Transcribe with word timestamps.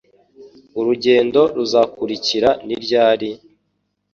Urugendo 0.79 1.41
ruzakurikira 1.55 2.49
ni 2.65 2.75
ryari? 2.83 3.29